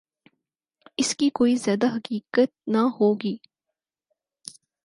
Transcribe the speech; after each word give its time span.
اس 0.97 1.15
کی 1.15 1.29
کوئی 1.29 1.55
زیادہ 1.55 1.87
حقیقت 1.87 2.51
نہ 2.67 2.81
ہو 2.99 3.13
گی۔ 3.13 3.37